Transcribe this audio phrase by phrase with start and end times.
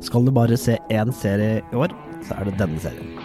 [0.00, 1.92] Skal du bare se én serie i år,
[2.26, 3.16] så er det denne serien.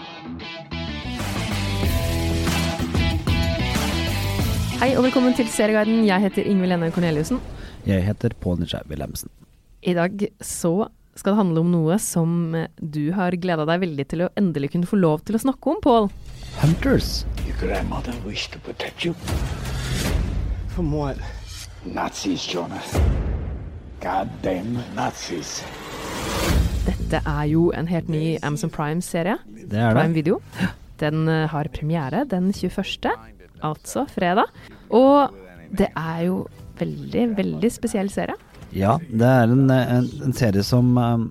[4.80, 6.02] Hei og velkommen til Serieguiden.
[6.04, 7.38] Jeg heter Ingvild Lene Korneliussen.
[7.86, 9.30] Jeg heter Pål Nisjei Wilhelmsen.
[9.84, 14.24] I dag så skal det handle om noe som du har gleda deg veldig til
[14.26, 16.10] å endelig kunne få lov til å snakke om, Pål.
[16.58, 17.22] Hunters.
[17.46, 19.14] Your grandmother wished to protect you.
[20.74, 21.16] From what?
[21.86, 22.82] Nazis, Jonah.
[24.02, 25.62] Goddamn Nazis.
[26.84, 29.38] Dette er jo en helt ny Amazon Prime-serie.
[29.70, 30.12] Det er Prime.
[30.16, 30.40] Video.
[31.00, 33.08] Den eh, har premiere den 21.,
[33.64, 34.52] altså fredag.
[34.92, 35.32] Og
[35.72, 36.42] det er jo
[36.78, 38.36] veldig, veldig spesiell serie.
[38.74, 41.24] Ja, det er en, en, en serie som eh,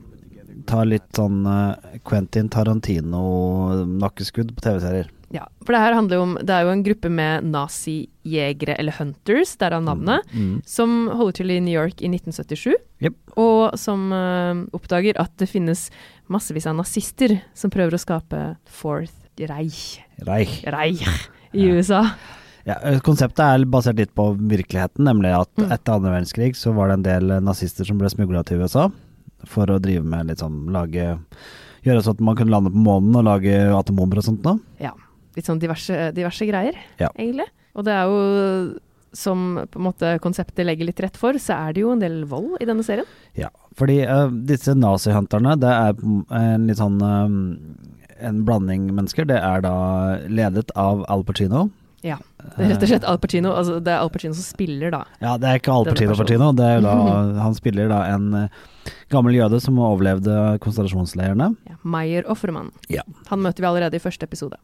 [0.70, 5.12] tar litt sånn eh, Quentin Tarantino-nakkeskudd på TV-serier.
[5.34, 8.94] Ja, for det her handler jo om Det er jo en gruppe med nazijegere, eller
[9.00, 10.62] hunters, derav navnet, Mm.
[10.66, 12.76] som holder til i New York i 1977.
[13.02, 13.16] Yep.
[13.38, 15.90] Og som uh, oppdager at det finnes
[16.30, 20.64] massevis av nazister som prøver å skape Fourth Reich, Reich.
[20.70, 21.02] Reich
[21.54, 22.04] i USA.
[22.66, 25.72] Ja, eh, konseptet er basert litt på virkeligheten, nemlig at Mm.
[25.72, 28.92] etter andre verdenskrig så var det en del eh, nazister som ble smugla til USA
[29.46, 31.18] for å drive med litt sånn lage
[31.84, 34.58] Gjøre sånn at man kunne lande på månen og lage atombomber og sånt noe.
[34.80, 34.94] Ja.
[35.38, 37.10] Litt sånn diverse, diverse greier, Ja.
[37.18, 37.48] egentlig.
[37.74, 38.80] Og det er jo
[39.14, 42.24] som på en måte konseptet legger litt rett for, så er det jo en del
[42.26, 43.06] vold i denne serien.
[43.38, 46.02] Ja, fordi uh, disse nazihunterne, det er
[46.40, 49.28] en litt sånn eh, en blanding mennesker.
[49.30, 49.76] Det er da
[50.30, 51.68] ledet av Al Pacino.
[52.04, 52.18] Ja.
[52.58, 53.54] Det er rett og slett Al Pacino.
[53.56, 55.04] Altså, det er Al Pacino som spiller, da.
[55.24, 56.18] Ja, det er ikke Al Pacino.
[56.20, 56.96] Pacino, det er da,
[57.46, 58.58] han spiller da en eh,
[59.14, 61.54] gammel jøde som overlevde konsentrasjonsleirene.
[61.70, 61.78] Ja.
[61.96, 62.74] Meyer Offermann.
[62.92, 63.06] Ja.
[63.32, 64.60] Han møter vi allerede i første episode.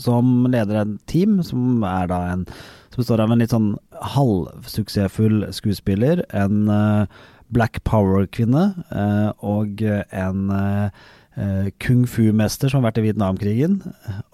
[0.00, 2.46] Som leder en team som er da en
[2.92, 3.70] som består av en litt sånn
[4.12, 7.20] halvsuksessfull skuespiller, en eh,
[7.52, 13.78] black power-kvinne eh, og en eh, kung fu-mester som har vært i Vietnamkrigen,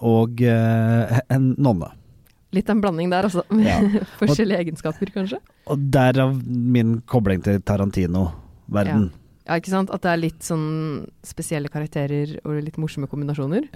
[0.03, 1.93] og en nonne.
[2.51, 3.45] Litt en blanding der, altså.
[3.53, 4.03] Med Ja.
[4.19, 5.39] forskjellige egenskaper, kanskje.
[5.71, 9.13] Og derav min kobling til Tarantino-verden.
[9.47, 9.93] Ja, ikke sant?
[9.95, 13.69] At det er litt sånn spesielle karakterer og litt morsomme kombinasjoner.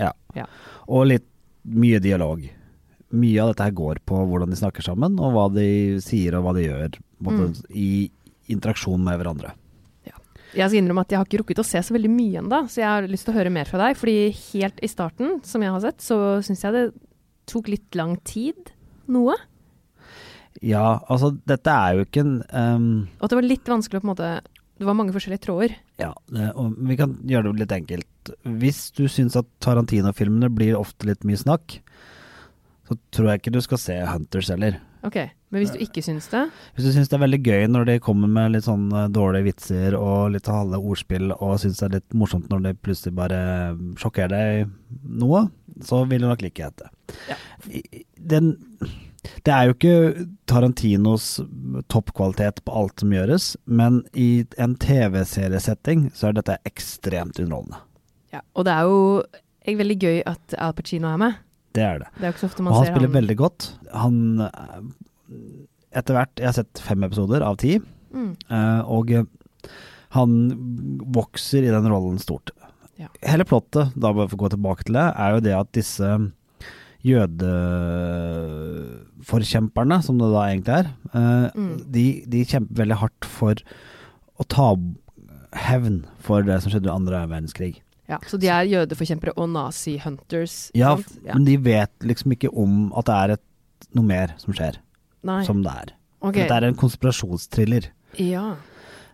[0.92, 1.30] Og litt
[1.64, 2.44] mye dialog.
[3.14, 6.48] Mye av dette her går på hvordan de snakker sammen, og hva de sier og
[6.48, 7.76] hva de gjør måte, mm.
[7.78, 7.92] i
[8.54, 9.54] interaksjon med hverandre.
[10.54, 12.84] Jeg skal innrømme at jeg har ikke rukket å se så veldig mye ennå, så
[12.84, 13.98] jeg har lyst til å høre mer fra deg.
[13.98, 14.18] Fordi
[14.52, 16.84] helt i starten, som jeg har sett, så syns jeg det
[17.50, 18.70] tok litt lang tid.
[19.14, 19.36] Noe.
[20.62, 22.84] Ja, altså dette er jo ikke en um,
[23.18, 24.28] Og at det var litt vanskelig å på en måte
[24.78, 25.74] Det var mange forskjellige tråder.
[26.00, 26.12] Ja,
[26.54, 28.08] og vi kan gjøre det litt enkelt.
[28.44, 31.80] Hvis du syns at Tarantino-filmene blir ofte litt mye snakk,
[32.88, 34.80] så tror jeg ikke du skal se Hunters heller.
[35.04, 35.18] Ok,
[35.52, 37.96] Men hvis du ikke syns det Hvis du syns det er veldig gøy når de
[38.04, 41.96] kommer med litt sånn eh, dårlige vitser og litt halve ordspill, og syns det er
[41.98, 43.42] litt morsomt når de plutselig bare
[44.00, 45.50] sjokkerer deg noe,
[45.84, 47.18] så vil du nok like dette.
[47.28, 47.40] Ja.
[48.16, 48.56] Den
[49.44, 51.28] det er jo ikke Tarantinos
[51.92, 57.80] toppkvalitet på alt som gjøres, men i en TV-seriesetting så er dette ekstremt underholdende.
[58.34, 58.42] Ja.
[58.58, 61.34] Og det er jo veldig gøy at Al Pacino er med.
[61.74, 62.10] Det er det.
[62.18, 63.60] Det er jo ikke så ofte Og man han ser spiller han veldig godt.
[63.94, 64.18] Han
[64.48, 64.82] eh,
[65.94, 67.74] Etter hvert Jeg har sett fem episoder av ti,
[68.14, 68.32] mm.
[68.50, 69.06] eh, og
[70.14, 70.30] han
[71.14, 72.50] vokser i den rollen stort.
[72.98, 73.08] Ja.
[73.26, 76.08] Hele plottet, da bare for å gå tilbake til det, er jo det at disse
[77.04, 81.78] jødeforkjemperne, som det da egentlig er, eh, Mm.
[81.92, 83.54] de, de kjemper veldig hardt for
[84.40, 84.76] å ta
[85.54, 87.82] hevn for det som skjedde i andre verdenskrig.
[88.14, 90.58] Ja, Så de er jødeforkjempere og nazi-hunters?
[90.78, 93.46] Ja, Ja, men de vet liksom ikke om at det er et,
[93.98, 94.78] noe mer som skjer,
[95.24, 95.42] Nei.
[95.48, 95.94] som det er.
[96.24, 96.44] Okay.
[96.46, 97.90] Dette er en konspirasjonstriller.
[98.22, 98.54] Ja,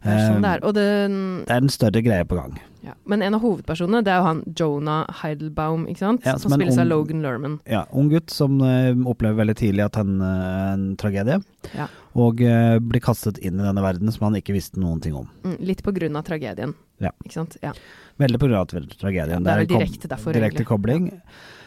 [0.03, 0.65] det er sånn det er.
[0.67, 1.15] Og den
[1.47, 2.59] Det er en større greie på gang.
[2.85, 2.93] Ja.
[3.11, 6.25] Men en av hovedpersonene, det er jo han Jonah Heidelbaum, ikke sant?
[6.27, 7.57] Ja, som som spilles ung, av Logan Lerman.
[7.69, 11.41] Ja, ung gutt som uh, opplever veldig tidlig at han uh, en tragedie,
[11.75, 11.89] Ja.
[12.15, 15.27] og uh, blir kastet inn i denne verden som han ikke visste noen ting om.
[15.43, 16.75] Mm, litt på grunn av tragedien.
[17.03, 17.11] Ja.
[17.25, 17.59] Ikke sant?
[17.63, 17.75] Ja.
[18.19, 19.43] Veldig på grunn av tragedien.
[19.43, 21.09] det er direkte derfor, Direkte kobling.
[21.11, 21.57] kobling.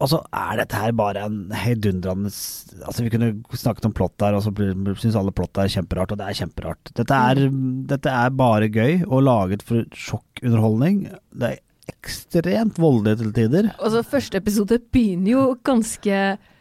[0.00, 4.36] Og så er dette her bare en heidundrende Altså, vi kunne snakket om plott der,
[4.38, 4.52] og så
[4.96, 6.92] syns alle plott er kjemperart, og det er kjemperart.
[6.96, 7.42] Dette er,
[7.90, 11.02] dette er bare gøy, og laget for sjokkunderholdning.
[11.36, 11.60] Det er
[11.92, 13.70] ekstremt voldelig til tider.
[13.78, 16.10] Og så første episode begynner jo ganske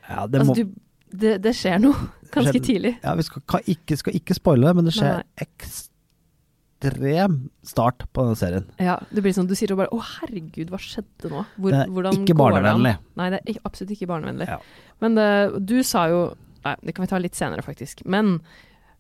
[0.09, 0.74] Ja, det Altså, du,
[1.21, 1.95] det, det skjer noe
[2.33, 2.95] ganske Skjer- tidlig.
[3.03, 5.45] ja, vi skal ikke, skal ikke spoile, men det skjer Nei.
[6.80, 8.66] Ekstrem start på denne serien.
[8.80, 12.16] Ja, det blir sånn, Du sier jo bare 'Å, herregud, hva skjedde nå?' Hvor, Det
[12.16, 12.98] er ikke barnevennlig.
[13.16, 14.48] Nei, det er absolutt ikke barnevennlig.
[14.48, 14.60] Ja.
[15.02, 16.36] Men det, du sa jo
[16.66, 18.06] Nei, det kan vi ta litt senere, faktisk.
[18.06, 18.42] Men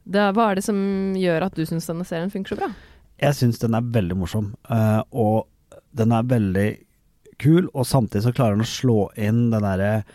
[0.07, 2.69] det, hva er det som gjør at du syns denne serien funker så bra?
[3.19, 5.45] Jeg syns den er veldig morsom, eh, og
[5.93, 6.77] den er veldig
[7.37, 10.05] kul, og samtidig så klarer den å slå inn den derre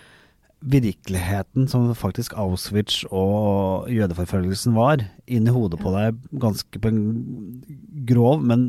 [0.65, 7.03] virkeligheten som faktisk Auschwitz og jødeforfølgelsen var, inn i hodet på deg ganske på en
[8.09, 8.67] grov, men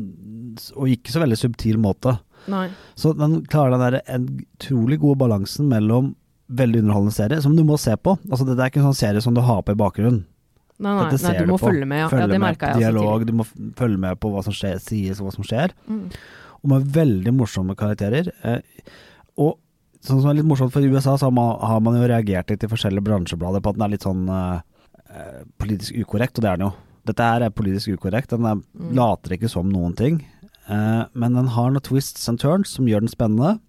[0.76, 2.16] og ikke så veldig subtil måte.
[2.48, 2.68] Nei.
[2.98, 6.14] Så den klarer den der en utrolig gode balansen mellom
[6.46, 8.16] veldig underholdende serie, som du må se på.
[8.30, 10.24] Altså Det er ikke en sånn serie som du har på i bakgrunnen.
[10.76, 11.70] Nei, nei, nei, du må på.
[11.70, 12.08] følge med, ja.
[12.12, 13.32] Følge ja det merka jeg dialog, tidlig.
[13.32, 15.72] du må følge med på hva som skjer, sies og hva som skjer.
[15.88, 16.02] Mm.
[16.60, 18.28] Og med veldig morsomme karakterer.
[18.44, 18.90] Eh,
[19.40, 19.56] og
[20.08, 22.50] sånn som er litt morsomt, for i USA så har man, har man jo reagert
[22.52, 24.60] litt i forskjellige bransjeblader på at den er litt sånn eh,
[25.10, 26.72] eh, politisk ukorrekt, og det er den jo.
[27.06, 28.32] Dette her er politisk ukorrekt.
[28.34, 28.90] Den er, Mm.
[28.98, 30.24] later ikke som noen ting.
[30.68, 33.60] Eh, men den har noen twists and turns som gjør den spennende.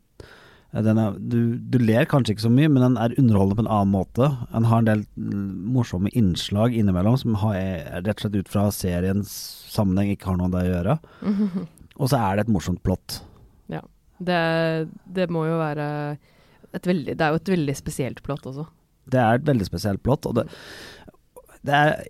[0.73, 3.63] Eh, Den er, du, du ler kanskje ikke så mye, men den er underholdende på
[3.65, 4.27] en annen måte.
[4.51, 7.55] Den har en del mm, morsomme innslag innimellom som har,
[8.03, 9.31] rett og slett ut fra seriens
[9.71, 10.97] sammenheng ikke har noe med det å gjøre.
[12.01, 13.21] Og så er det et morsomt plott.
[14.19, 16.17] Det, det må jo være
[16.73, 18.65] et veldig Det er jo et veldig spesielt plott også.
[19.07, 20.47] Det er et veldig spesielt plott, og det,
[21.65, 22.01] det er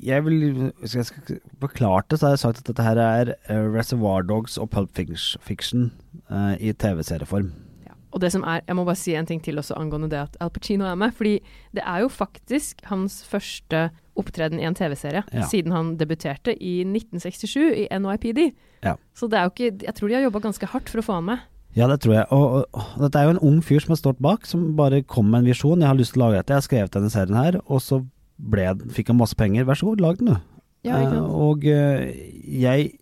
[0.00, 3.32] Jeg vil Hvis jeg skal forklare det, så har jeg sagt at dette her er
[3.48, 5.90] eh, Reservoir Dogs og Pulp Fiction-
[6.30, 7.50] eh, i TV-serieform.
[7.86, 7.92] Ja.
[8.12, 10.36] Og det som er, jeg må bare si en ting til også angående det at
[10.40, 11.12] Al Pacino er med.
[11.14, 11.38] Fordi
[11.74, 15.44] det er jo faktisk hans første opptreden i en TV-serie Ja.
[15.46, 18.52] siden han debuterte i 1967 i NYPD.
[18.84, 18.96] Ja.
[19.16, 21.16] Så det er jo ikke Jeg tror de har jobba ganske hardt for å få
[21.18, 21.46] han med.
[21.76, 22.26] Ja, det tror jeg.
[22.34, 25.02] Og, og, og dette er jo en ung fyr som har stått bak, som bare
[25.06, 25.82] kom med en visjon.
[25.82, 28.00] Jeg har lyst til å lage dette, jeg har skrevet denne serien her, og så
[28.38, 29.66] ble, fikk han masse penger.
[29.68, 30.56] Vær så god, lag den, du.
[30.86, 32.06] Ja, Eh, og uh,
[32.48, 32.92] jeg,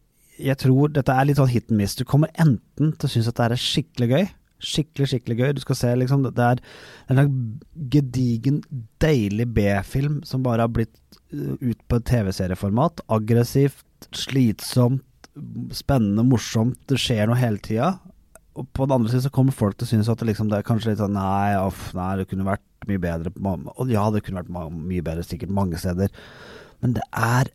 [0.41, 1.97] jeg tror dette er litt sånn hit and miss.
[1.97, 4.25] Du kommer enten til å synes at det er skikkelig gøy,
[4.73, 5.51] skikkelig, skikkelig gøy.
[5.57, 6.63] Du skal se liksom, det er
[7.13, 7.37] en
[7.93, 8.63] gedigen,
[9.03, 10.97] deilig B-film som bare har blitt
[11.31, 13.05] eh, ut på TV-serieformat.
[13.13, 15.06] Aggressivt, slitsomt,
[15.77, 16.79] spennende, morsomt.
[16.89, 17.99] Det skjer noe hele tida.
[18.57, 20.59] Og på den andre siden så kommer folk til å synes at det, liksom, det
[20.59, 23.33] er kanskje litt sånn Nei, off, nei, det kunne vært mye bedre.
[23.77, 26.09] Og ja, det kunne vært mye bedre sikkert mange steder.
[26.81, 27.51] Men det er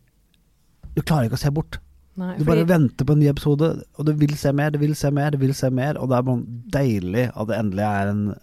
[0.94, 1.78] Du klarer ikke å se bort.
[2.20, 4.78] Nei, Du bare fordi- venter på en ny episode, og du vil se mer, du
[4.78, 5.96] vil se mer, du vil se mer.
[5.96, 8.34] Og det er bare deilig at det endelig er en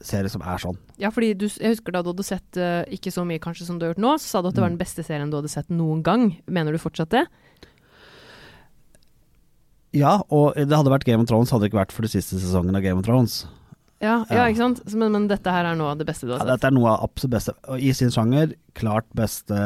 [0.00, 0.76] serie som er sånn.
[0.96, 3.80] Ja, fordi du, jeg husker da du hadde sett eh, ikke så mye kanskje som
[3.80, 4.78] du har gjort nå, så sa du at det var Mm.
[4.78, 6.36] den beste serien du hadde sett noen gang.
[6.46, 7.26] Mener du fortsatt det?
[9.96, 12.36] Ja, og det hadde vært Game of Thrones hadde det ikke vært for de siste
[12.42, 13.46] sesongene av Game of Thrones.
[14.00, 14.44] Ja, ja.
[14.46, 14.82] Ikke sant?
[14.94, 16.46] Men, men dette her er noe av det beste du har sett?
[16.46, 17.54] Ja, dette er noe av absolutt beste.
[17.72, 19.56] Og I sin sjanger, klart beste,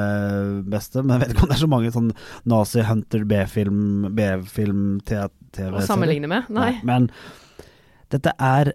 [0.73, 2.09] beste men jeg vet ikke om det er så mange sånn
[2.49, 3.83] nazi-hunter B-film,
[4.17, 5.77] B-film-TV-serier.
[5.77, 6.49] Å sammenligne med?
[6.55, 6.71] Nei.
[6.87, 7.11] Men
[8.15, 8.73] dette er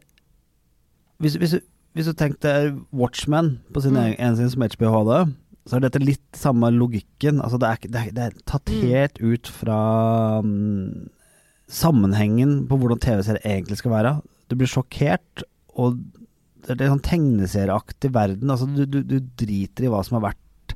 [1.17, 1.55] Hvis, hvis,
[1.97, 2.51] hvis du tenkte
[2.93, 4.03] Watchmen på sin Mm.
[4.03, 5.33] egen en sin som HBO hadde,
[5.65, 7.41] så er dette litt samme logikken.
[7.41, 8.81] Altså det, er, det, er, det er tatt Mm.
[8.91, 11.09] helt ut fra mm,
[11.67, 14.11] sammenhengen på hvordan TV-serier egentlig skal være.
[14.47, 15.43] Du blir sjokkert,
[15.75, 15.97] og
[16.67, 18.51] det er en sånn tegneserieaktig verden.
[18.53, 20.75] Altså du, du, du driter i hva som har vært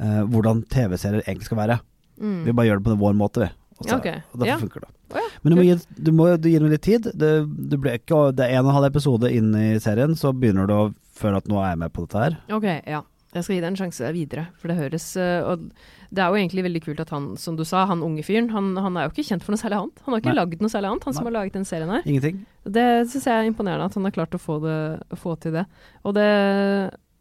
[0.00, 1.78] eh, Hvordan TV-serier egentlig skal være.
[2.20, 2.42] Mm.
[2.46, 3.50] Vi bare gjør det på vår måte, vi.
[3.76, 4.60] Og, så, Ja, og derfor Ja.
[4.62, 4.92] funker det.
[5.16, 7.04] Ja, Men du må, gi, du må du gir det litt tid.
[7.14, 7.32] Det,
[7.70, 10.66] du ble ikke, det er en og en halv episode inn i serien, så begynner
[10.66, 12.38] du å føle at nå er jeg med på dette her.
[12.56, 13.02] Ok, ja.
[13.36, 15.66] Jeg skal gi deg en sjanse videre, for det høres eh, Og
[16.10, 18.70] det er jo egentlig veldig kult at han, som du sa, han unge fyren, han,
[18.80, 20.04] han er jo ikke kjent for noe særlig annet.
[20.06, 20.38] Han har ikke Nei.
[20.38, 22.06] lagd noe særlig annet, han som har laget den serien her.
[22.06, 22.44] Ingenting.
[22.76, 24.78] Det syns jeg er imponerende at han har klart å få, det,
[25.18, 25.66] få til det.
[26.06, 26.30] Og det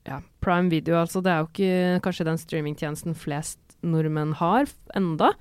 [0.06, 1.24] Ja, Prime Video, altså.
[1.26, 5.34] Det er jo ikke kanskje den streamingtjenesten flest nordmenn har enda.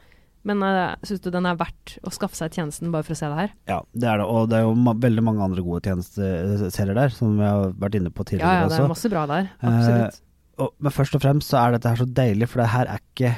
[0.44, 3.28] Men uh, syns du den er verdt å skaffe seg tjenesten bare for å se
[3.32, 3.52] det her?
[3.70, 4.26] Ja, det er det.
[4.28, 7.96] Og det er jo ma veldig mange andre gode tjenesteserier der, som vi har vært
[8.00, 8.74] inne på tidligere også.
[8.74, 9.48] ja, det er masse bra der.
[9.54, 10.20] Eh, Absolutt.
[10.58, 13.02] Og, men først og fremst så er dette her så deilig, for det her er
[13.02, 13.34] ikke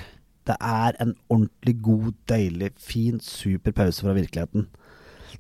[0.47, 4.69] Det er en ordentlig god, deilig, fin, super pause fra virkeligheten.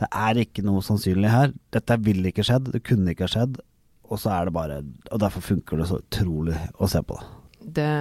[0.00, 1.52] Det er ikke noe sannsynlig her.
[1.72, 3.60] Dette ville ikke skjedd, det kunne ikke ha skjedd.
[4.10, 4.80] Og så er det bare
[5.12, 7.28] Og derfor funker det så utrolig å se på det.
[7.78, 7.92] Det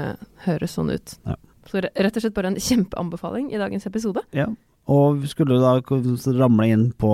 [0.46, 1.14] høres sånn ut.
[1.26, 1.38] Ja.
[1.66, 4.22] Så rett og slett bare en kjempeanbefaling i dagens episode.
[4.36, 4.50] Ja.
[4.86, 5.80] Og skulle du da
[6.38, 7.10] ramle inn på,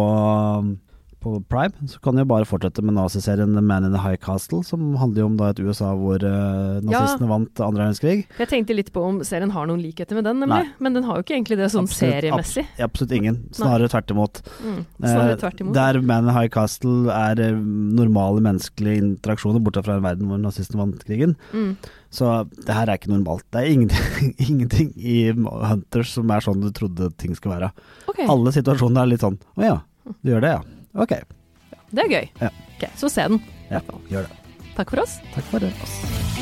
[1.22, 4.20] på Prime, så kan de jo bare fortsette med naziserien The Man in the High
[4.22, 8.26] Castle, som handler jo om da et USA hvor uh, nazistene vant andre verdenskrig.
[8.42, 10.68] Jeg tenkte litt på om serien har noen likheter med den, nemlig.
[10.70, 10.82] Nei.
[10.84, 12.66] Men den har jo ikke egentlig det sånn Absolutt, seriemessig.
[12.78, 13.40] Ab Absolutt ingen.
[13.56, 14.44] Snarere tvert imot.
[14.62, 14.80] Mm.
[15.00, 15.74] Snarere Eh, tvert imot.
[15.74, 17.56] Der Man in the High Castle er eh,
[18.02, 21.36] normale menneskelige interaksjoner, bortsett fra en verden hvor nazistene vant krigen.
[21.54, 21.76] Mm.
[22.12, 22.32] Så
[22.66, 23.46] det her er ikke normalt.
[23.54, 27.72] Det er ingenting, ingenting i Hunters som er sånn du trodde ting skulle være.
[28.12, 28.28] Okay.
[28.28, 29.80] Alle situasjoner er litt sånn Å ja,
[30.20, 30.81] du gjør det, ja.
[30.96, 31.16] Ok.
[31.92, 32.30] det er gøy.
[32.42, 32.50] Ja.
[32.78, 33.42] Ok, Så se den.
[33.72, 34.38] Ja, gjør det.
[34.76, 35.20] Takk for oss.
[35.36, 36.41] Takk for det.